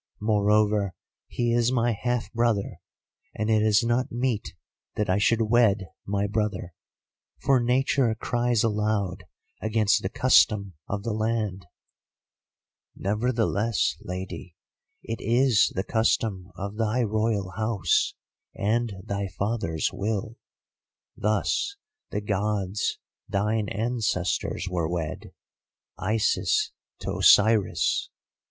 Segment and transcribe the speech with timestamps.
[0.19, 0.95] Moreover,
[1.27, 2.79] he is my half brother,
[3.35, 4.55] and it is not meet
[4.95, 6.73] that I should wed my brother.
[7.43, 9.25] For nature cries aloud
[9.61, 11.67] against the custom of the land.'
[12.95, 14.55] "'Nevertheless, Lady,
[15.03, 18.15] it is the custom of thy Royal house,
[18.55, 20.35] and thy father's will.
[21.15, 21.75] Thus
[22.09, 22.97] the Gods,
[23.29, 25.31] thine ancestors, were wed;
[25.99, 26.71] Isis
[27.01, 28.09] to Osiris.